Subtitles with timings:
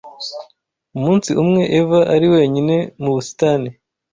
[0.97, 3.69] Umunsi umwe Eva ari wenyine mu busitani